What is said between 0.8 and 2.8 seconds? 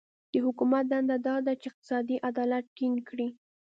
دنده دا ده چې اقتصادي عدالت